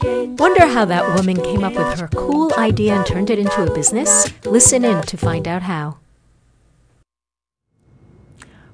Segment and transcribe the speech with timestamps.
[0.00, 3.74] Wonder how that woman came up with her cool idea and turned it into a
[3.74, 4.32] business?
[4.44, 5.98] Listen in to find out how.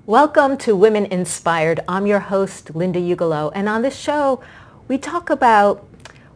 [0.04, 1.80] Welcome to Women Inspired.
[1.88, 4.42] I'm your host, Linda Ugelow, and on this show,
[4.86, 5.86] we talk about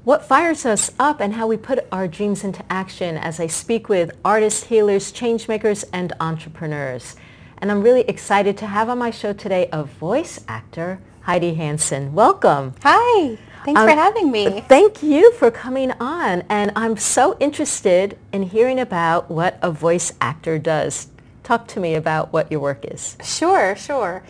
[0.04, 3.90] what fires us up and how we put our dreams into action as I speak
[3.90, 7.14] with artists, healers, changemakers, and entrepreneurs.
[7.58, 12.14] And I'm really excited to have on my show today a voice actor, Heidi Hansen.
[12.14, 12.74] Welcome.
[12.82, 13.36] Hi.
[13.64, 14.60] Thanks um, for having me.
[14.62, 16.42] Thank you for coming on.
[16.48, 21.08] And I'm so interested in hearing about what a voice actor does.
[21.42, 23.16] Talk to me about what your work is.
[23.24, 24.22] Sure, sure.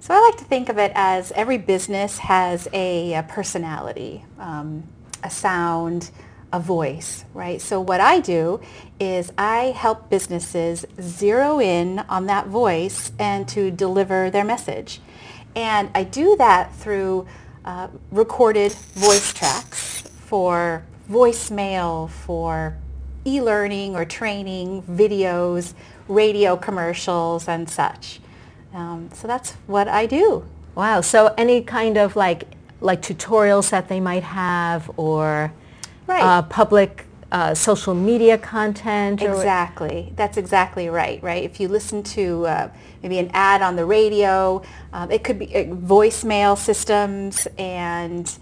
[0.00, 4.84] So I like to think of it as every business has a, a personality, um,
[5.22, 6.10] a sound,
[6.52, 7.60] a voice, right?
[7.60, 8.60] So what I do
[8.98, 15.00] is I help businesses zero in on that voice and to deliver their message.
[15.54, 17.26] And I do that through
[17.68, 22.74] uh, recorded voice tracks for voicemail, for
[23.26, 25.74] e-learning or training, videos,
[26.08, 28.20] radio commercials and such.
[28.72, 30.46] Um, so that's what I do.
[30.74, 31.02] Wow.
[31.02, 32.44] So any kind of like
[32.80, 35.52] like tutorials that they might have or
[36.06, 36.22] right.
[36.22, 39.22] uh, public uh, social media content?
[39.22, 40.12] Exactly.
[40.16, 41.42] That's exactly right, right?
[41.42, 42.70] If you listen to uh,
[43.02, 44.62] maybe an ad on the radio,
[44.92, 48.38] um, it could be uh, voicemail systems and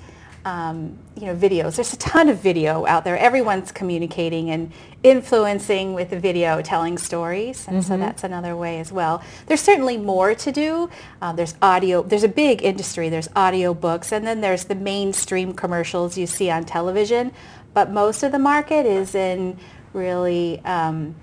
[0.46, 1.74] um, you know, videos.
[1.74, 3.18] There's a ton of video out there.
[3.18, 4.70] Everyone's communicating and
[5.02, 7.88] influencing with the video, telling stories, and mm-hmm.
[7.88, 9.24] so that's another way as well.
[9.46, 10.88] There's certainly more to do.
[11.20, 12.04] Uh, there's audio.
[12.04, 13.08] There's a big industry.
[13.08, 17.32] There's audio books, and then there's the mainstream commercials you see on television
[17.76, 19.58] but most of the market is in
[19.92, 21.14] really um,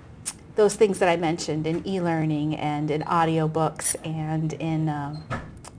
[0.54, 5.24] those things that I mentioned in e-learning and in audiobooks and in um,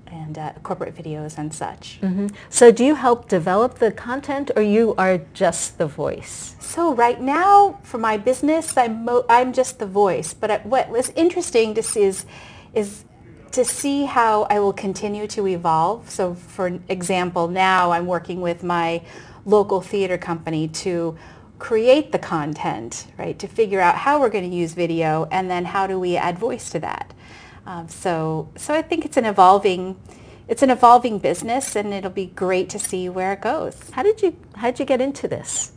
[0.07, 1.99] and uh, corporate videos and such.
[2.01, 2.27] Mm-hmm.
[2.49, 6.57] So do you help develop the content or you are just the voice?
[6.59, 10.33] So right now for my business, I'm, mo- I'm just the voice.
[10.33, 12.25] But what was interesting to see is,
[12.73, 13.05] is
[13.51, 16.09] to see how I will continue to evolve.
[16.09, 19.01] So for example, now I'm working with my
[19.45, 21.17] local theater company to
[21.59, 25.65] create the content, right, to figure out how we're going to use video and then
[25.65, 27.13] how do we add voice to that.
[27.65, 29.99] Um, so, so I think it's an evolving,
[30.47, 33.89] it's an evolving business and it'll be great to see where it goes.
[33.91, 35.71] How did you, how did you get into this?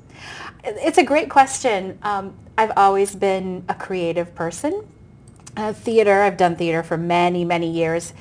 [0.65, 1.99] It's a great question.
[2.03, 4.87] Um, I've always been a creative person.
[5.57, 8.13] Uh, theater, I've done theater for many, many years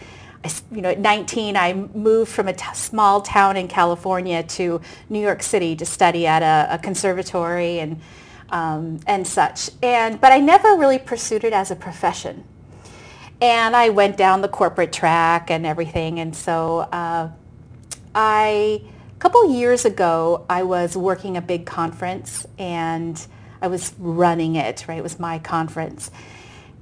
[0.71, 5.19] you know, at 19, I moved from a t- small town in California to New
[5.19, 8.01] York City to study at a, a conservatory and
[8.49, 9.69] um, and such.
[9.83, 12.43] And but I never really pursued it as a profession.
[13.39, 16.19] And I went down the corporate track and everything.
[16.19, 17.29] And so uh,
[18.15, 18.81] I,
[19.15, 23.23] a couple years ago, I was working a big conference and
[23.61, 24.85] I was running it.
[24.87, 26.09] Right, it was my conference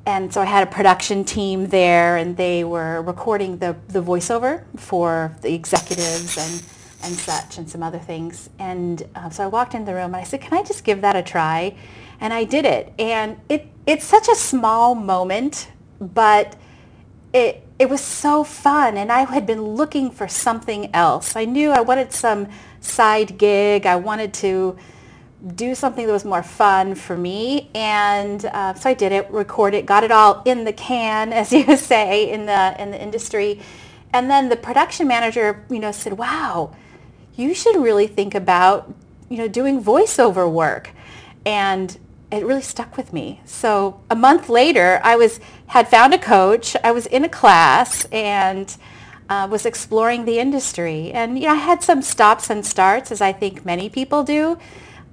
[0.05, 4.63] and so I had a production team there, and they were recording the, the voiceover
[4.77, 6.63] for the executives and,
[7.03, 8.49] and such, and some other things.
[8.59, 11.01] And uh, so I walked into the room, and I said, "Can I just give
[11.01, 11.75] that a try?"
[12.21, 16.55] And I did it, and it it's such a small moment, but
[17.33, 21.35] it it was so fun, and I had been looking for something else.
[21.35, 22.47] I knew I wanted some
[22.79, 23.85] side gig.
[23.85, 24.77] I wanted to
[25.55, 27.69] do something that was more fun for me.
[27.75, 31.51] And uh, so I did it, recorded it, got it all in the can, as
[31.51, 33.59] you say, in the, in the industry.
[34.13, 36.75] And then the production manager, you know, said, wow,
[37.35, 38.93] you should really think about,
[39.29, 40.91] you know, doing voiceover work.
[41.45, 41.97] And
[42.31, 43.41] it really stuck with me.
[43.45, 46.75] So a month later, I was had found a coach.
[46.83, 48.75] I was in a class and
[49.29, 51.11] uh, was exploring the industry.
[51.11, 54.57] And you know, I had some stops and starts, as I think many people do.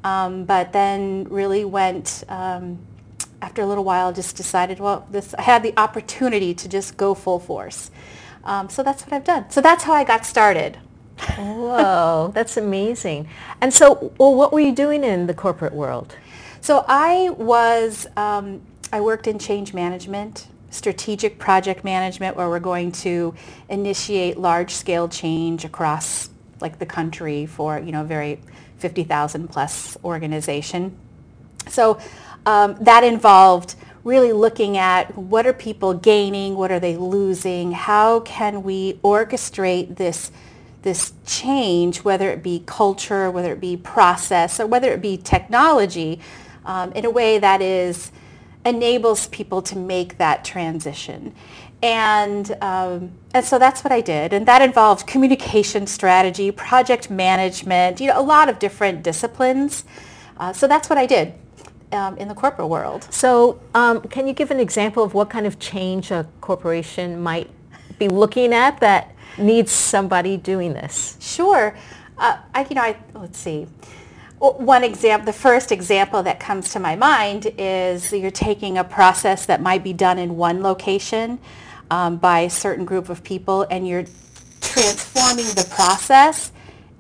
[0.04, 2.78] Um, but then really went, um,
[3.40, 7.14] after a little while, just decided, well, this, I had the opportunity to just go
[7.14, 7.90] full force.
[8.44, 9.50] Um, so that's what I've done.
[9.50, 10.78] So that's how I got started.
[11.36, 13.28] Whoa, that's amazing.
[13.60, 16.16] And so, well, what were you doing in the corporate world?
[16.60, 18.62] So I was, um,
[18.92, 23.34] I worked in change management, strategic project management, where we're going to
[23.68, 28.40] initiate large-scale change across like the country for, you know, very
[28.82, 30.94] 50,000 plus organization.
[31.68, 31.98] So
[32.44, 38.20] um, that involved really looking at what are people gaining, what are they losing, how
[38.20, 40.30] can we orchestrate this
[40.82, 46.18] this change, whether it be culture, whether it be process, or whether it be technology,
[46.64, 48.10] um, in a way that is
[48.64, 51.32] enables people to make that transition.
[51.82, 54.32] And, um, and so that's what I did.
[54.32, 59.84] And that involved communication strategy, project management, you know, a lot of different disciplines.
[60.36, 61.34] Uh, so that's what I did
[61.90, 63.06] um, in the corporate world.
[63.10, 67.50] So um, can you give an example of what kind of change a corporation might
[67.98, 71.16] be looking at that needs somebody doing this?
[71.20, 71.76] Sure.
[72.16, 73.66] Uh, I, you know, I, let's see.
[74.38, 79.46] One example, the first example that comes to my mind is you're taking a process
[79.46, 81.38] that might be done in one location
[81.92, 84.06] um, by a certain group of people and you're
[84.62, 86.50] transforming the process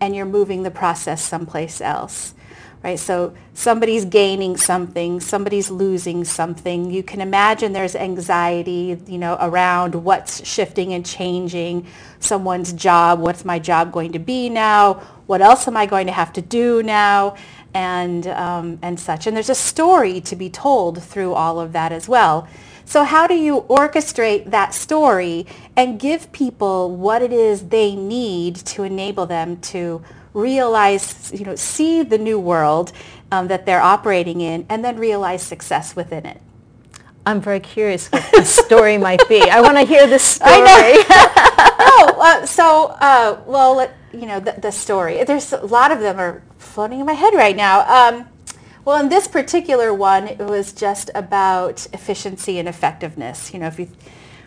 [0.00, 2.34] and you're moving the process someplace else
[2.82, 2.98] right?
[2.98, 6.90] So somebody's gaining something, somebody's losing something.
[6.90, 11.86] You can imagine there's anxiety, you know, around what's shifting and changing
[12.18, 13.20] someone's job.
[13.20, 14.94] What's my job going to be now?
[15.26, 17.36] What else am I going to have to do now?
[17.74, 19.26] And, um, and such.
[19.26, 22.48] And there's a story to be told through all of that as well.
[22.84, 25.46] So how do you orchestrate that story
[25.76, 30.02] and give people what it is they need to enable them to
[30.34, 32.92] realize, you know, see the new world
[33.30, 36.40] um, that they're operating in and then realize success within it.
[37.24, 39.40] I'm very curious what the story might be.
[39.40, 40.50] I want to hear the story.
[40.54, 41.76] I know.
[41.78, 45.22] oh, uh, so, uh, well, you know, the, the, story.
[45.22, 47.80] There's a lot of them are floating in my head right now.
[47.88, 48.28] Um,
[48.84, 53.52] well, in this particular one, it was just about efficiency and effectiveness.
[53.54, 53.88] You know, if you,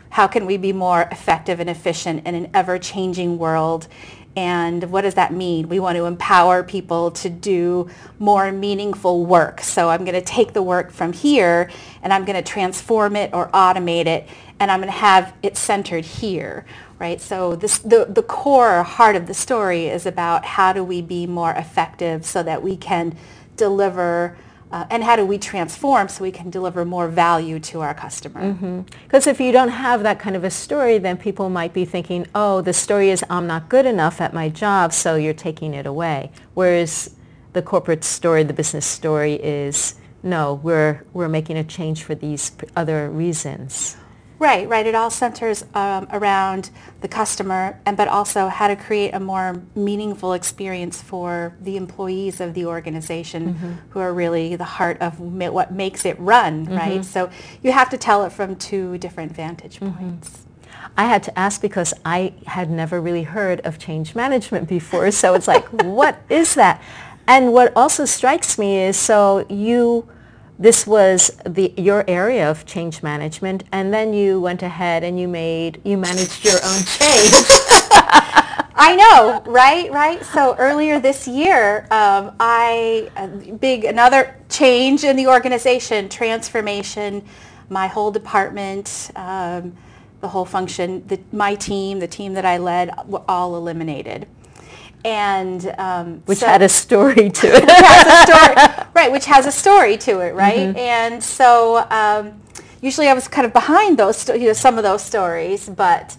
[0.09, 3.87] how can we be more effective and efficient in an ever-changing world?
[4.35, 5.69] And what does that mean?
[5.69, 7.89] We want to empower people to do
[8.19, 9.61] more meaningful work.
[9.61, 11.71] So I'm going to take the work from here
[12.03, 14.27] and I'm going to transform it or automate it
[14.59, 16.65] and I'm going to have it centered here,
[16.99, 17.21] right?
[17.21, 21.25] So this, the, the core heart of the story is about how do we be
[21.27, 23.17] more effective so that we can
[23.55, 24.37] deliver
[24.71, 28.53] uh, and how do we transform so we can deliver more value to our customer?
[29.05, 29.29] Because mm-hmm.
[29.29, 32.61] if you don't have that kind of a story, then people might be thinking, oh,
[32.61, 36.31] the story is I'm not good enough at my job, so you're taking it away.
[36.55, 37.15] Whereas
[37.53, 42.51] the corporate story, the business story is, no, we're, we're making a change for these
[42.75, 43.95] other reasons.
[44.37, 44.85] Right, right.
[44.85, 46.69] It all centers um, around
[47.01, 52.41] the customer, and but also how to create a more meaningful experience for the employees
[52.41, 53.71] of the organization, mm-hmm.
[53.89, 56.65] who are really the heart of ma- what makes it run.
[56.65, 56.75] Mm-hmm.
[56.75, 57.05] Right.
[57.05, 57.29] So
[57.63, 59.97] you have to tell it from two different vantage mm-hmm.
[59.97, 60.29] points.
[60.29, 60.41] Mm-hmm.
[60.97, 65.11] I had to ask because I had never really heard of change management before.
[65.11, 66.81] So it's like, what is that?
[67.27, 70.07] And what also strikes me is so you
[70.57, 75.27] this was the your area of change management and then you went ahead and you
[75.27, 77.33] made you managed your own change
[78.77, 80.23] I know, right, right.
[80.23, 83.09] So earlier this year, um, I
[83.61, 87.25] big another change in the organization, transformation.
[87.69, 89.75] My whole department, um,
[90.19, 94.27] the whole function, the, my team, the team that I led, were all eliminated
[95.05, 97.69] and um, which so, had a story to it.
[98.27, 99.11] story, right?
[99.11, 100.57] Which has a story to it, right?
[100.57, 100.77] Mm-hmm.
[100.77, 102.41] And so um,
[102.81, 106.17] usually I was kind of behind those, you know, some of those stories, but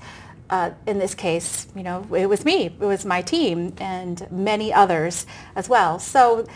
[0.51, 4.73] uh, in this case, you know, it was me, it was my team, and many
[4.73, 5.99] others as well.
[5.99, 6.47] So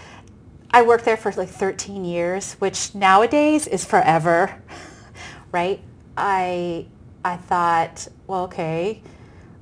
[0.71, 4.63] I worked there for like 13 years, which nowadays is forever,
[5.53, 5.81] right?
[6.17, 6.87] I
[7.25, 9.03] I thought, well, okay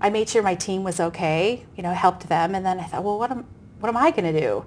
[0.01, 2.55] I made sure my team was okay, you know, helped them.
[2.55, 3.47] And then I thought, well, what am,
[3.81, 4.65] what am I going to do?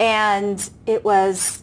[0.00, 1.62] And it was,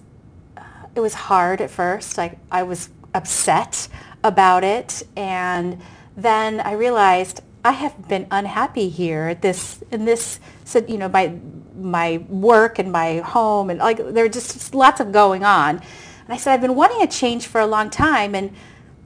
[0.56, 0.62] uh,
[0.96, 2.18] it was hard at first.
[2.18, 3.88] Like I was upset
[4.24, 5.04] about it.
[5.16, 5.82] And
[6.16, 10.40] then I realized I have been unhappy here at this, in this,
[10.88, 11.36] you know, my,
[11.76, 15.78] my work and my home and like there were just lots of going on.
[15.78, 18.54] And I said, I've been wanting a change for a long time and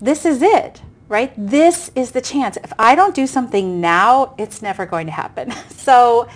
[0.01, 1.33] this is it right?
[1.37, 2.57] This is the chance.
[2.57, 5.51] If I don't do something now, it's never going to happen.
[5.69, 6.27] so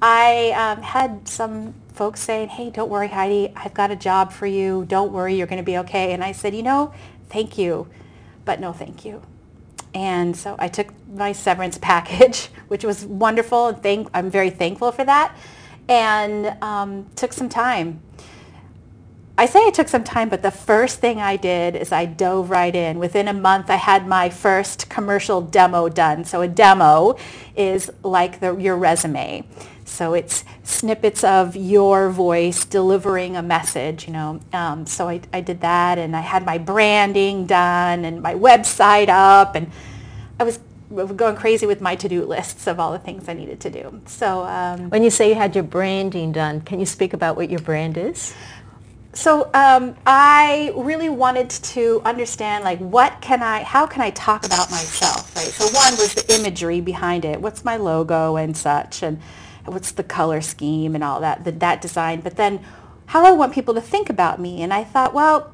[0.00, 4.46] I um, had some folks saying, hey, don't worry, Heidi, I've got a job for
[4.46, 4.84] you.
[4.86, 6.12] Don't worry, you're going to be okay.
[6.12, 6.92] And I said, you know,
[7.28, 7.88] thank you,
[8.44, 9.22] but no thank you.
[9.94, 13.68] And so I took my severance package, which was wonderful.
[13.68, 15.36] And thank, I'm very thankful for that.
[15.88, 18.00] And um, took some time
[19.38, 22.50] I say it took some time, but the first thing I did is I dove
[22.50, 22.98] right in.
[22.98, 26.24] Within a month, I had my first commercial demo done.
[26.24, 27.16] So a demo
[27.56, 29.44] is like the, your resume.
[29.86, 34.40] So it's snippets of your voice delivering a message, you know.
[34.52, 39.08] Um, so I, I did that, and I had my branding done and my website
[39.08, 39.70] up, and
[40.38, 40.60] I was
[40.90, 44.00] going crazy with my to-do lists of all the things I needed to do.
[44.06, 47.48] So um, when you say you had your branding done, can you speak about what
[47.48, 48.34] your brand is?
[49.14, 54.46] So um, I really wanted to understand like what can I, how can I talk
[54.46, 55.46] about myself, right?
[55.46, 57.40] So one was the imagery behind it.
[57.40, 59.20] What's my logo and such, and
[59.66, 62.20] what's the color scheme and all that, the, that design.
[62.20, 62.64] But then
[63.06, 64.62] how I want people to think about me?
[64.62, 65.52] And I thought, well,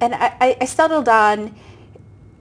[0.00, 1.54] and I, I settled on,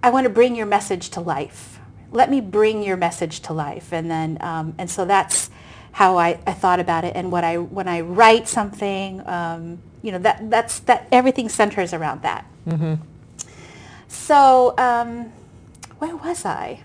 [0.03, 1.79] I want to bring your message to life.
[2.11, 3.91] Let me bring your message to life.
[3.91, 5.49] And then, um, and so that's
[5.91, 7.15] how I, I thought about it.
[7.15, 11.93] And what I, when I write something, um, you know, that, that's, that everything centers
[11.93, 12.45] around that.
[12.67, 12.95] Mm-hmm.
[14.07, 15.31] So um,
[15.99, 16.81] where was I?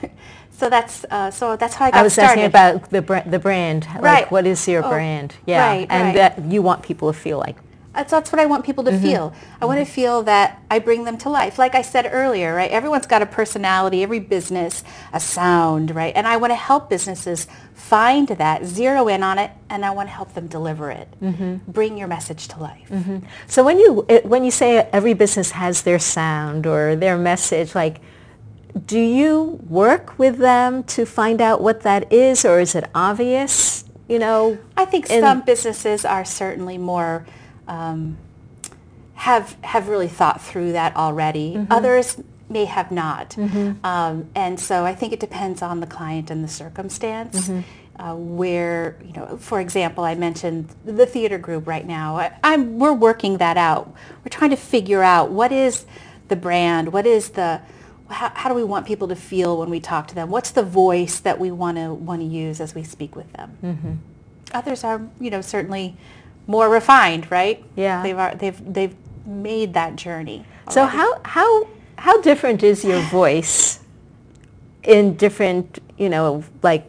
[0.50, 2.30] so that's uh, so that's how I got I was started.
[2.30, 3.86] asking about the br- the brand.
[3.94, 4.30] Like, Right.
[4.30, 5.34] what is your Oh, brand?
[5.46, 5.66] Yeah.
[5.66, 6.34] right, and right.
[6.36, 7.56] that you want people to feel like.
[7.94, 9.02] That's, that's what I want people to Mm-hmm.
[9.02, 9.34] feel.
[9.60, 11.58] I want to feel that I bring them to life.
[11.58, 12.70] Like I said earlier, right?
[12.70, 16.12] Everyone's got a personality, every business, a sound, right?
[16.14, 20.08] And I want to help businesses find that, zero in on it, and I want
[20.08, 21.08] to help them deliver it.
[21.22, 21.70] Mm-hmm.
[21.70, 22.90] Bring your message to life.
[23.46, 28.00] So when you when you say every business has their sound or their message, like,
[28.86, 33.84] do you work with them to find out what that is, or is it obvious?
[34.08, 34.58] You know.
[34.76, 37.26] I think some businesses are certainly more
[37.68, 38.16] um,
[39.14, 41.54] have have really thought through that already.
[41.54, 41.72] Mm-hmm.
[41.72, 43.36] Others may have not,
[43.84, 47.48] um, and so I think it depends on the client and the circumstance.
[47.48, 47.60] Mm-hmm.
[47.96, 52.16] Uh, where you know, for example, I mentioned the theater group right now.
[52.16, 53.94] I, I'm we're working that out.
[54.24, 55.86] We're trying to figure out what is
[56.26, 57.60] the brand, what is the
[58.10, 60.30] how, how do we want people to feel when we talk to them?
[60.30, 63.58] What's the voice that we want to want to use as we speak with them?
[63.62, 63.92] Mm-hmm.
[64.52, 65.96] others are you know certainly
[66.46, 67.64] more refined right?
[67.76, 68.02] Yeah.
[68.02, 68.96] they've they've they've
[69.26, 73.80] made that journey So how how how different is your voice
[74.82, 76.88] in different, you know, like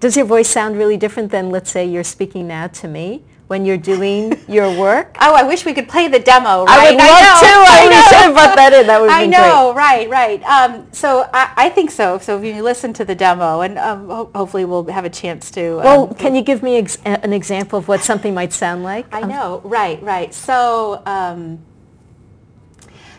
[0.00, 3.64] does your voice sound really different than let's say you're speaking now to me when
[3.66, 5.16] you're doing your work?
[5.20, 7.52] oh i wish we could play the demo right I would love know, to.
[7.76, 8.02] I, know.
[8.08, 8.86] should have brought that in.
[8.86, 10.42] That would I know, right, right.
[10.44, 12.18] Um, so I, I think so.
[12.18, 15.50] So if you listen to the demo, and um, ho- hopefully we'll have a chance
[15.52, 15.60] to.
[15.74, 15.84] great.
[15.84, 19.06] Well, um, can you give me ex- an example of what something might sound like?
[19.12, 20.32] I Um, know, right, right.
[20.32, 21.58] So, um,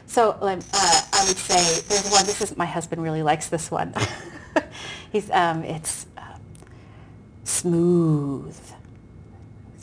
[0.07, 2.25] so um, uh, I would say there's one.
[2.25, 3.93] This is my husband really likes this one.
[5.11, 6.41] He's um, it's um,
[7.43, 8.57] smooth,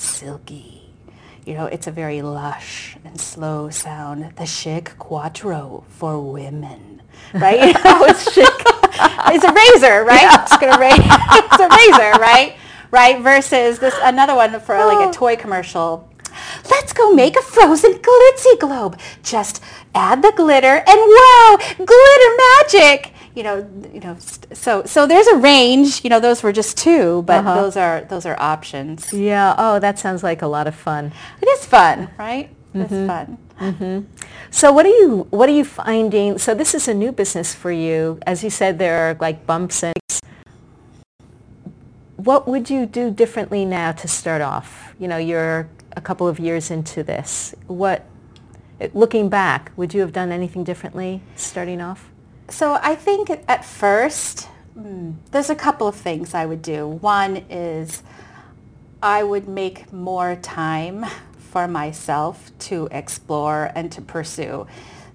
[0.03, 0.83] silky.
[1.45, 4.37] You know, it's a very lush and slow sound.
[4.37, 7.03] The Schick Quattro for women,
[7.35, 7.75] right?
[7.85, 8.63] oh, it's Schick.
[9.35, 10.41] it's a razor, right?
[10.43, 12.57] It's gonna ra- it's a razor, right?
[12.91, 13.21] Right?
[13.21, 16.09] Versus this another one for like a toy commercial.
[16.71, 18.99] Let's go make a frozen glitzy globe.
[19.23, 19.63] Just
[19.95, 23.13] add the glitter and wow, glitter magic.
[23.35, 23.57] You know,
[23.93, 24.17] you know.
[24.53, 26.05] So so there's a range.
[26.05, 27.55] You know, those were just two, but Uh-huh.
[27.63, 29.13] those are those are options.
[29.13, 29.55] Yeah.
[29.57, 31.13] Oh, that sounds like a lot of fun.
[31.41, 32.51] It is fun, right?
[32.75, 32.83] Mm-hmm.
[32.83, 33.39] It's fun.
[34.51, 36.37] So what are you what are you finding?
[36.39, 38.19] So this is a new business for you.
[38.27, 39.95] As you said, there are like bumps and.
[42.17, 44.95] What would you do differently now to start off?
[44.99, 47.53] You know, you're a couple of years into this.
[47.67, 48.05] What,
[48.95, 52.12] looking back, would you have done anything differently starting off?
[52.49, 56.87] So I think at first, there's a couple of things I would do.
[56.87, 58.03] One is
[59.03, 61.05] I would make more time
[61.39, 64.67] for myself to explore and to pursue.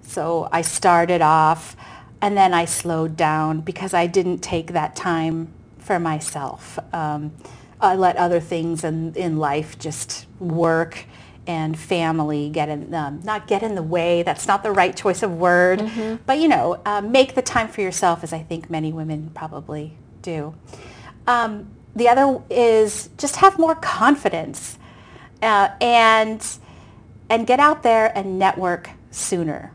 [0.02, 1.76] So I started off
[2.20, 6.78] and then I slowed down because I didn't take that time for myself.
[6.92, 7.32] Um,
[7.80, 11.04] I let other things in, in life just work
[11.48, 14.22] and family get in, um, not get in the way.
[14.22, 15.80] That's not the right choice of word,
[16.26, 19.94] but you know, um, make the time for yourself, as I think many women probably
[20.22, 20.54] do.
[21.26, 24.78] Um, the other is just have more confidence
[25.42, 26.46] uh, and
[27.30, 29.72] and get out there and network sooner.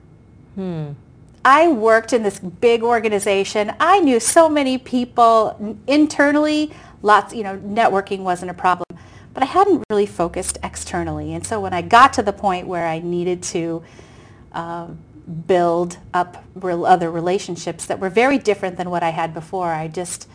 [1.45, 3.73] I worked in this big organization.
[3.79, 6.71] I knew so many people internally.
[7.01, 8.85] Lots, you know, networking wasn't a problem,
[9.33, 11.33] but I hadn't really focused externally.
[11.33, 13.83] And so when I got to the point where I needed to
[14.51, 14.99] um,
[15.47, 19.87] build up real other relationships that were very different than what I had before, I
[19.87, 20.27] just,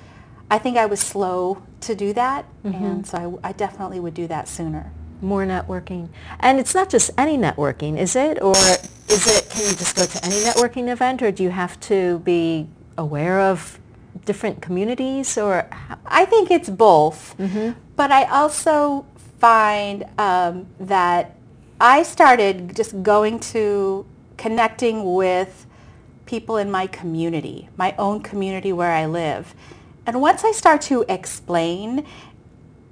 [0.50, 4.26] I think I was slow to do that, and so I, I definitely would do
[4.26, 4.90] that sooner.
[5.21, 6.09] More networking.
[6.40, 8.40] And it's not just any networking, is it?
[8.43, 11.78] Or is it, can you just go to any networking event or do you have
[11.81, 13.78] to be aware of
[14.25, 15.69] different communities or?
[16.07, 17.35] I think it's both,
[17.99, 19.05] but I also
[19.40, 21.35] find um, that
[21.81, 25.67] I started just going to connecting with
[26.25, 29.52] people in my community, my own community where I live.
[30.07, 32.07] And once I start to explain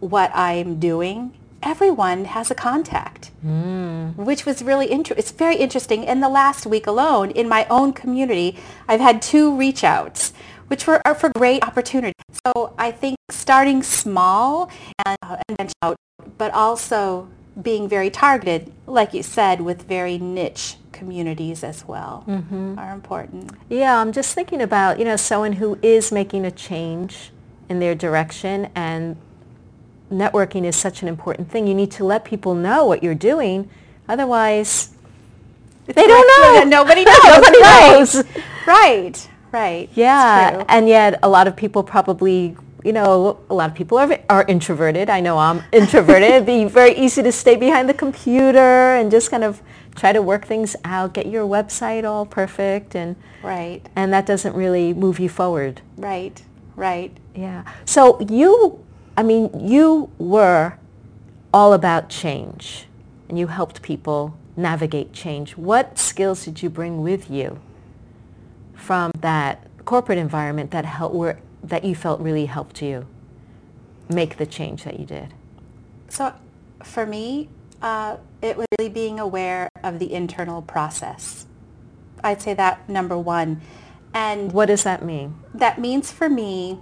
[0.00, 1.32] what I'm doing
[1.62, 4.14] everyone has a contact, mm.
[4.16, 5.18] which was really interesting.
[5.18, 6.04] It's very interesting.
[6.04, 10.32] In the last week alone, in my own community, I've had two reach outs,
[10.68, 12.14] which were are for great opportunity.
[12.46, 14.70] So I think starting small
[15.04, 15.96] and, uh, and out,
[16.38, 17.28] but also
[17.60, 22.78] being very targeted, like you said, with very niche communities as well mm-hmm.
[22.78, 23.50] are important.
[23.68, 27.30] Yeah, I'm just thinking about, you know, someone who is making a change
[27.68, 29.16] in their direction and
[30.10, 31.66] networking is such an important thing.
[31.66, 33.68] You need to let people know what you're doing.
[34.08, 34.90] Otherwise,
[35.86, 36.64] they don't know.
[36.68, 37.24] Nobody knows.
[37.24, 38.16] Nobody knows.
[38.66, 38.66] Right.
[38.66, 39.28] Right.
[39.94, 40.64] Yeah.
[40.68, 44.44] And yet a lot of people probably you know, a lot of people are, are
[44.46, 45.10] introverted.
[45.10, 46.30] I know I'm introverted.
[46.30, 49.60] It'd be very easy to stay behind the computer and just kind of
[49.96, 53.80] try to work things out, get your website all perfect and right.
[53.96, 55.80] And that doesn't really move you forward.
[55.96, 56.40] Right.
[56.76, 57.16] Right.
[57.34, 57.64] Yeah.
[57.84, 58.84] So you
[59.16, 60.74] I mean, you were
[61.52, 62.86] all about change
[63.28, 65.56] and you helped people navigate change.
[65.56, 67.60] What skills did you bring with you
[68.76, 73.06] from that corporate environment that helped, were, that you felt really helped you
[74.08, 75.34] make the change that you did?
[76.08, 76.32] So
[76.82, 77.48] for me,
[77.82, 81.46] uh, it was really being aware of the internal process.
[82.22, 83.60] I'd say that number one.
[84.14, 85.34] And what does that mean?
[85.52, 86.78] That means for me,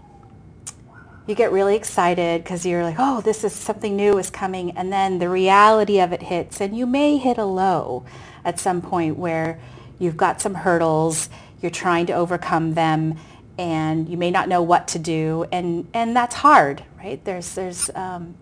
[1.26, 4.72] you get really excited because you're like, oh, this is something new is coming.
[4.72, 8.04] And then the reality of it hits and you may hit a low
[8.44, 9.58] at some point where
[9.98, 11.30] you've got some hurdles,
[11.64, 13.18] you're trying to overcome them
[13.59, 17.25] and you may not know what to do, and and that's hard, right?
[17.25, 18.35] There's there's um,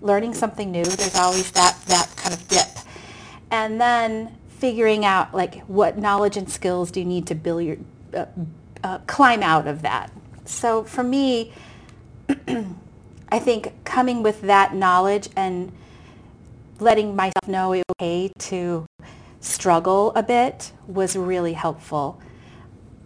[0.00, 0.84] learning something new.
[0.84, 2.68] There's always that that kind of dip,
[3.50, 7.76] and then figuring out like what knowledge and skills do you need to build your
[8.14, 8.26] uh,
[8.82, 10.10] uh, climb out of that.
[10.44, 11.52] So for me,
[13.28, 15.72] I think coming with that knowledge and
[16.80, 18.86] letting myself know it's okay to
[19.40, 22.20] struggle a bit was really helpful.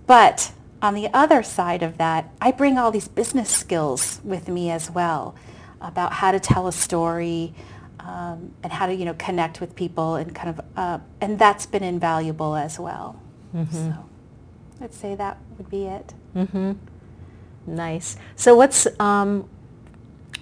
[0.07, 4.71] But on the other side of that, I bring all these business skills with me
[4.71, 5.35] as well
[5.81, 7.55] about how to tell a story
[8.01, 11.66] um, and how to, you know, connect with people and kind of, uh, and that's
[11.66, 13.21] been invaluable as well.
[13.55, 13.75] Mm-hmm.
[13.75, 14.05] So
[14.81, 16.14] I'd say that would be it.
[16.35, 16.73] Mm-hmm.
[17.66, 18.16] Nice.
[18.37, 19.49] So what's, um,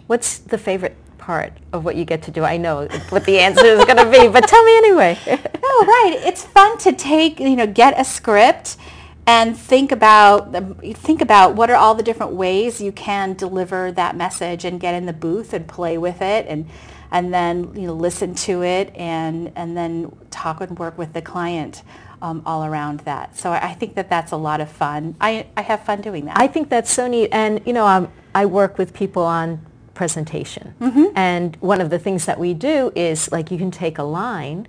[0.08, 2.44] what's the favorite part of what you get to do?
[2.44, 5.18] I know what the answer is going to be, but tell me anyway.
[5.26, 5.32] no,
[5.86, 6.16] right.
[6.22, 8.76] It's fun to take, you know, get a script
[9.26, 10.52] and think about
[10.96, 14.94] think about what are all the different ways you can deliver that message and get
[14.94, 16.68] in the booth and play with it and
[17.10, 21.22] and then you know listen to it and and then talk and work with the
[21.22, 21.82] client
[22.24, 23.36] um, all around that.
[23.36, 25.14] So I think that that's a lot of fun.
[25.20, 26.38] I, I have fun doing that.
[26.38, 27.28] I think that's so neat.
[27.32, 31.16] And you know, um, I work with people on presentation, mm-hmm.
[31.16, 34.66] and one of the things that we do is like you can take a line,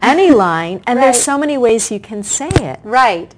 [0.00, 1.06] any line, and right.
[1.06, 2.78] there's so many ways you can say it.
[2.84, 3.34] Right.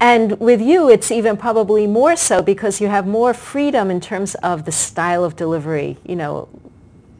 [0.00, 4.36] And with you, it's even probably more so because you have more freedom in terms
[4.36, 6.48] of the style of delivery, you know,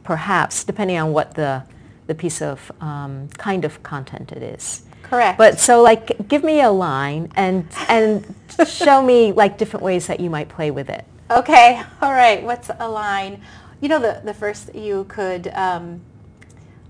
[0.03, 1.63] perhaps, depending on what the,
[2.07, 4.83] the piece of um, kind of content it is.
[5.03, 5.37] Correct.
[5.37, 8.35] But so like, give me a line and, and
[8.67, 11.03] show me like different ways that you might play with it.
[11.31, 11.81] Okay.
[12.01, 12.43] All right.
[12.43, 13.41] What's a line?
[13.81, 16.01] You know, the, the first you could um,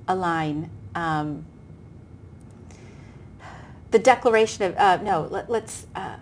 [0.08, 1.46] align um,
[3.92, 6.16] the Declaration of uh, no, let, us uh,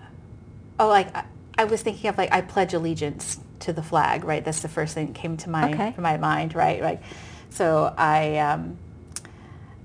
[0.80, 1.25] oh, like I,
[1.58, 4.43] I, was thinking of like I pledge allegiance to the flag, right?
[4.43, 5.91] That's the first thing that came to my okay.
[5.93, 6.82] to my mind, right?
[6.82, 7.01] Right.
[7.49, 8.77] So I um,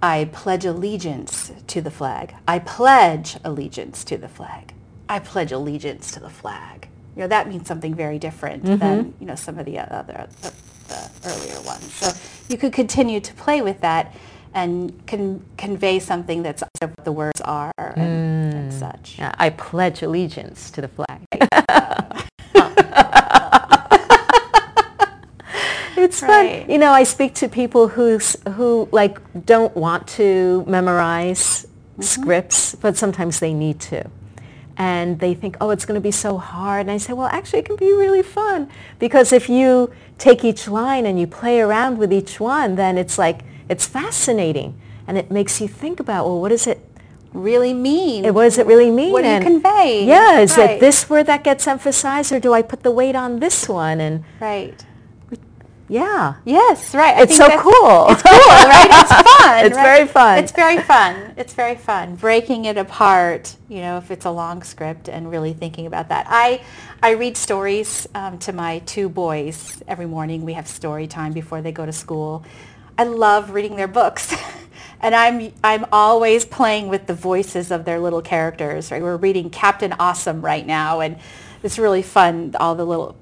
[0.02, 2.34] I pledge allegiance to the flag.
[2.46, 4.74] I pledge allegiance to the flag.
[5.08, 6.88] I pledge allegiance to the flag.
[7.16, 8.78] You know that means something very different mm-hmm.
[8.78, 10.52] than you know some of the other the,
[10.88, 11.92] the earlier ones.
[11.94, 12.12] So
[12.48, 14.14] you could continue to play with that
[14.54, 18.56] and can convey something that's what the words are and, mm.
[18.56, 19.16] and such.
[19.18, 21.20] Yeah, I pledge allegiance to the flag.
[25.96, 26.62] it's right.
[26.62, 26.70] fun.
[26.70, 28.18] You know, I speak to people who
[28.52, 32.02] who like don't want to memorize mm-hmm.
[32.02, 34.04] scripts, but sometimes they need to.
[34.78, 36.82] And they think, oh, it's going to be so hard.
[36.82, 40.66] And I say, well, actually, it can be really fun because if you take each
[40.66, 44.80] line and you play around with each one, then it's like it's fascinating.
[45.06, 46.88] And it makes you think about, well, what does it
[47.32, 48.24] really mean?
[48.24, 49.12] It, What does it really mean?
[49.12, 50.04] What do you and convey?
[50.06, 50.70] Yeah, is right.
[50.70, 54.00] it this word that gets emphasized or do I put the weight on this one?
[54.00, 54.84] And Right.
[55.88, 56.36] Yeah.
[56.46, 57.16] Yes, right.
[57.16, 58.06] I It's so cool.
[58.08, 58.88] It's cool, right?
[58.90, 59.66] It's fun.
[59.66, 59.82] It's right?
[59.82, 60.38] very fun.
[60.38, 61.34] It's very fun.
[61.36, 62.14] It's very fun.
[62.16, 66.26] Breaking it apart, you know, if it's a long script and really thinking about that.
[66.30, 66.62] I,
[67.02, 70.46] I read stories um, to my two boys every morning.
[70.46, 72.42] We have story time before they go to school.
[73.02, 74.32] I love reading their books.
[75.00, 78.92] and I'm, I'm always playing with the voices of their little characters.
[78.92, 79.02] Right?
[79.02, 81.18] We're reading Captain Awesome right now, and
[81.64, 83.16] it's really fun, all the little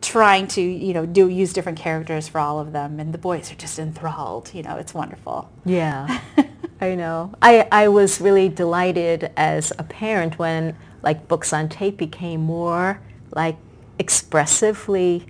[0.00, 3.50] trying to you know do use different characters for all of them and the boys
[3.50, 6.20] are just enthralled you know it's wonderful Yeah,
[6.80, 7.34] I know.
[7.42, 13.00] I, I was really delighted as a parent when like books on tape became more
[13.34, 13.56] like
[13.98, 15.26] expressively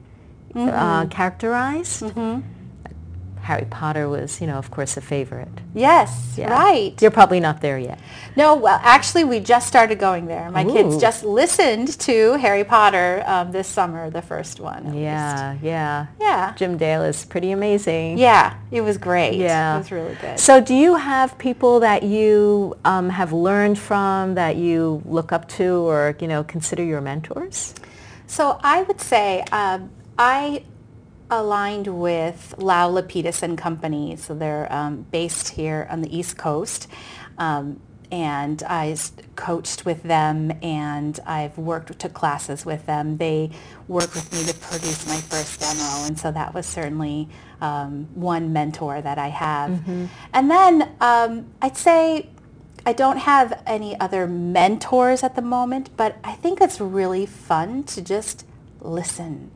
[0.55, 2.03] uh, characterized.
[3.49, 5.57] Harry Potter was, you know, of course, a favorite.
[5.75, 6.53] yes Yeah.
[6.53, 7.99] right You're probably not there yet.
[8.37, 13.09] no well actually we just started going there my kids just listened to harry potter
[13.33, 15.03] um, this summer the first one at least.
[15.03, 16.07] Yeah, yeah.
[16.27, 18.19] yeah Jim Dale is pretty amazing.
[18.29, 18.45] yeah
[18.79, 19.75] it was great Yeah.
[19.77, 24.35] it was really good So do you have people that you um, have learned from
[24.41, 27.75] that you look up to or, you know, consider your mentors?
[28.37, 28.43] So
[28.75, 29.29] I would say
[29.61, 29.81] um,
[30.19, 30.63] I
[31.31, 34.17] aligned with Lau Lapides and Company.
[34.17, 36.89] So they're um, based here on the East Coast.
[37.37, 38.97] Um, and I
[39.37, 43.19] coached with them and I've worked, took classes with them.
[43.19, 43.51] They
[43.87, 46.07] worked with me to produce my first demo.
[46.07, 47.29] And so that was certainly
[47.61, 49.87] um, one mentor that I have.
[50.33, 52.31] And then um, I'd say
[52.87, 57.85] I don't have any other mentors at the moment, but I think it's really fun
[57.85, 58.47] to just
[58.81, 59.51] listen.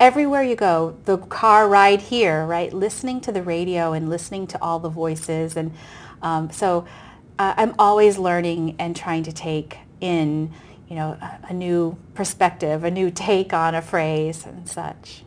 [0.00, 2.72] Everywhere you go, the car ride here, right?
[2.72, 5.56] Listening to the radio and listening to all the voices.
[5.56, 5.72] And
[6.22, 6.86] um, so
[7.38, 10.52] uh, I'm always learning and trying to take in,
[10.88, 15.22] you know, a, a new perspective, a new take on a phrase and such.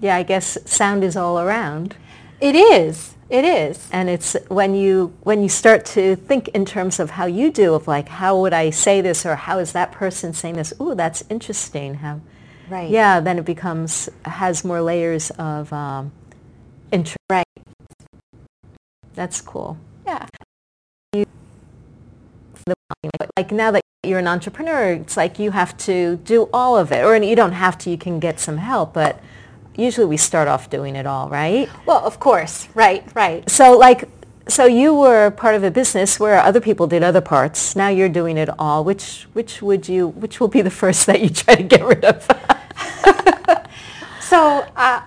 [0.00, 1.96] Yeah, I guess sound is all around.
[2.40, 3.14] It is.
[3.30, 3.88] It is.
[3.92, 7.74] And it's when you when you start to think in terms of how you do
[7.74, 10.72] of like how would I say this or how is that person saying this?
[10.80, 11.94] Ooh, that's interesting.
[11.94, 12.20] How
[12.68, 12.90] Right.
[12.90, 16.12] yeah, then it becomes has more layers of um,
[16.90, 17.16] interest.
[17.30, 17.46] Right.
[19.14, 19.78] That's cool.
[20.06, 20.26] Yeah.
[23.36, 27.04] Like now that you're an entrepreneur, it's like you have to do all of it,
[27.04, 27.90] or you don't have to.
[27.90, 29.20] You can get some help, but
[29.76, 31.68] usually we start off doing it all, right?
[31.86, 32.68] Well, of course.
[32.74, 33.04] Right.
[33.14, 33.48] Right.
[33.50, 34.08] So like,
[34.48, 37.76] so you were part of a business where other people did other parts.
[37.76, 38.84] Now you're doing it all.
[38.84, 42.04] Which which would you which will be the first that you try to get rid
[42.04, 42.26] of?
[44.20, 45.02] So uh,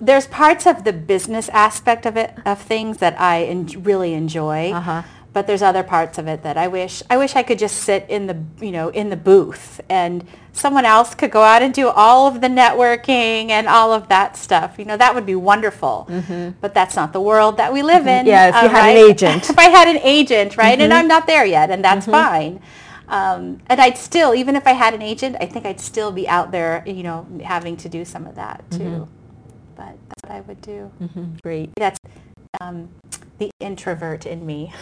[0.00, 4.72] there's parts of the business aspect of it of things that I en- really enjoy,
[4.72, 5.02] Uh-huh.
[5.32, 8.04] but there's other parts of it that I wish I wish I could just sit
[8.08, 11.88] in the you know in the booth and someone else could go out and do
[11.88, 14.74] all of the networking and all of that stuff.
[14.78, 16.08] You know that would be wonderful,
[16.60, 18.26] but that's not the world that we live in.
[18.26, 18.34] Mm-hmm.
[18.34, 19.50] Yeah, if you had an agent.
[19.54, 20.82] if I had an agent, right, Mm-hmm.
[20.82, 22.60] and I'm not there yet, and that's fine.
[23.08, 26.28] Um, and I'd still, even if I had an agent, I think I'd still be
[26.28, 28.78] out there, you know, having to do some of that too.
[28.78, 29.04] Mm-hmm.
[29.76, 30.90] But that's what I would do.
[31.42, 31.70] Great.
[31.76, 31.98] That's
[32.60, 32.88] um,
[33.38, 34.72] the introvert in me.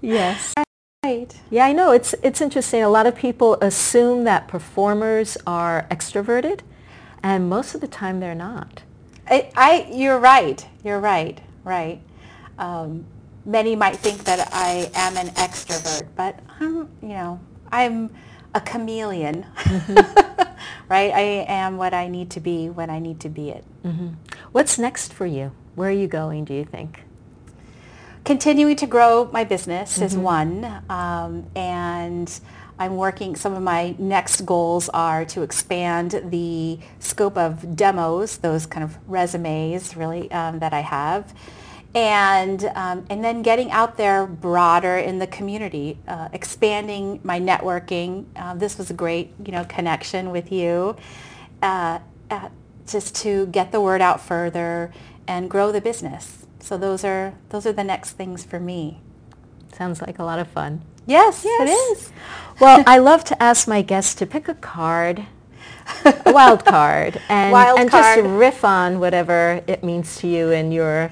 [0.00, 0.54] Yes.
[1.02, 1.34] Right.
[1.48, 1.92] Yeah, I know.
[1.92, 2.82] It's it's interesting.
[2.82, 6.60] A lot of people assume that performers are extroverted,
[7.22, 8.82] and most of the time they're not.
[9.26, 10.66] I, I you're right.
[10.84, 11.40] You're right.
[11.64, 12.02] Right.
[12.58, 13.06] Um,
[13.46, 17.40] many might think that I am an extrovert, but I'm, you know,
[17.72, 18.10] I'm
[18.54, 19.46] a chameleon.
[20.88, 21.12] right?
[21.14, 23.64] I am what I need to be when I need to be it.
[24.52, 25.52] What's next for you?
[25.76, 26.44] Where are you going?
[26.44, 27.04] Do you think?
[28.24, 32.40] continuing to grow my business is one um, and
[32.78, 38.66] i'm working some of my next goals are to expand the scope of demos those
[38.66, 41.34] kind of resumes really um, that i have
[41.94, 48.24] and um, and then getting out there broader in the community uh, expanding my networking
[48.36, 50.96] uh, this was a great you know connection with you
[51.62, 51.98] uh,
[52.30, 52.48] uh,
[52.86, 54.92] just to get the word out further
[55.26, 59.00] and grow the business so those are those are the next things for me.
[59.72, 60.82] Sounds like a lot of fun.
[61.06, 61.68] Yes, Yes.
[61.68, 62.12] it is.
[62.60, 65.24] Well, I love to ask my guests to pick a card,
[66.04, 68.18] a wild card, and, Wild and card.
[68.18, 71.10] just riff on whatever it means to you in your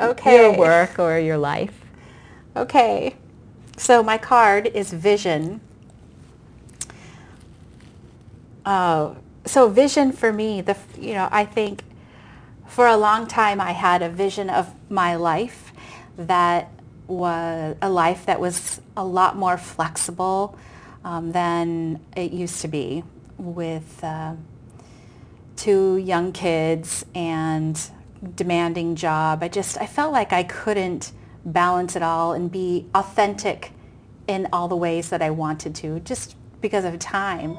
[0.00, 0.36] Okay.
[0.36, 1.84] your work or your life.
[2.56, 3.16] Okay.
[3.76, 5.60] So my card is vision.
[8.64, 11.82] Uh, so vision for me, the you know, I think
[12.66, 15.72] for a long time I had a vision of my life
[16.16, 16.70] that
[17.06, 20.56] was a life that was a lot more flexible
[21.04, 23.02] um, than it used to be
[23.38, 24.34] with uh,
[25.56, 27.90] two young kids and
[28.36, 29.42] demanding job.
[29.42, 31.12] I just, I felt like I couldn't
[31.44, 33.72] balance it all and be authentic
[34.28, 37.58] in all the ways that I wanted to, just because of time.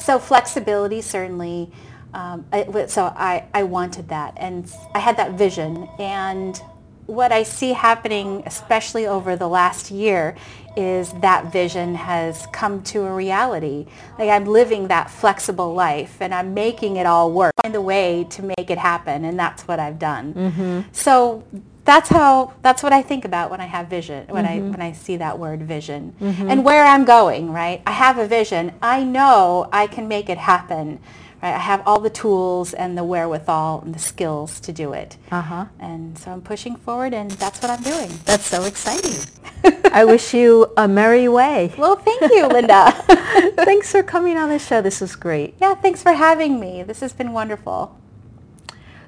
[0.00, 1.70] So flexibility certainly,
[2.14, 6.60] um, it, so I, I wanted that and I had that vision and
[7.08, 10.36] what I see happening, especially over the last year,
[10.76, 13.86] is that vision has come to a reality.
[14.18, 17.54] Like I'm living that flexible life and I'm making it all work.
[17.62, 20.34] Find a way to make it happen and that's what I've done.
[20.34, 20.80] Mm-hmm.
[20.92, 21.42] So
[21.84, 24.66] that's how that's what I think about when I have vision when mm-hmm.
[24.66, 26.50] I when I see that word vision mm-hmm.
[26.50, 30.36] and where I'm going right I have a vision I know I can make it
[30.36, 31.00] happen
[31.42, 35.16] right I have all the tools and the wherewithal and the skills to do it.
[35.30, 35.66] Uh-huh.
[35.78, 38.10] and so I'm pushing forward and that's what I'm doing.
[38.24, 39.16] That's so exciting.
[39.92, 41.72] I wish you a merry way.
[41.78, 42.92] Well thank you Linda.
[43.56, 44.80] Thanks for coming on the show.
[44.80, 45.54] This was great.
[45.60, 46.82] Yeah thanks for having me.
[46.82, 47.98] This has been wonderful.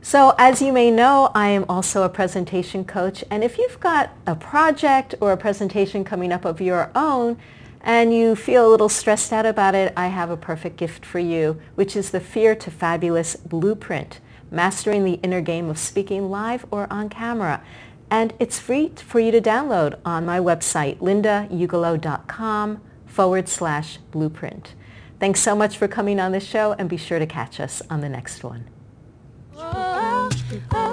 [0.03, 3.23] So as you may know, I am also a presentation coach.
[3.31, 7.37] And if you've got a project or a presentation coming up of your own
[7.81, 11.19] and you feel a little stressed out about it, I have a perfect gift for
[11.19, 16.67] you, which is the Fear to Fabulous Blueprint, Mastering the Inner Game of Speaking Live
[16.71, 17.63] or on Camera.
[18.11, 24.75] And it's free for you to download on my website, lindaugelow.com forward slash blueprint.
[25.19, 28.01] Thanks so much for coming on the show and be sure to catch us on
[28.01, 28.65] the next one.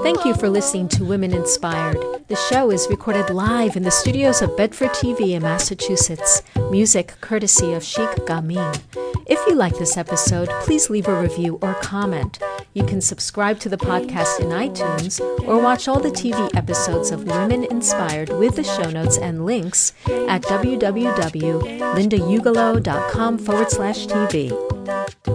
[0.03, 1.97] Thank you for listening to Women Inspired.
[2.27, 6.41] The show is recorded live in the studios of Bedford TV in Massachusetts.
[6.69, 8.79] Music courtesy of Sheikh Gamin.
[9.25, 12.39] If you like this episode, please leave a review or comment.
[12.73, 17.25] You can subscribe to the podcast in iTunes or watch all the TV episodes of
[17.25, 25.26] Women Inspired with the show notes and links at www.lindaugelow.com forward slash TV.